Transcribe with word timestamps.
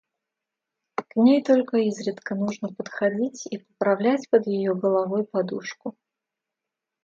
–К 1.09 1.15
ней 1.15 1.43
только 1.43 1.77
изредка 1.77 2.33
нужно 2.33 2.69
подходить 2.69 3.45
и 3.45 3.59
поправлять 3.59 4.27
под 4.31 4.47
ее 4.47 4.73
головой 4.73 5.25
подушку. 5.25 5.95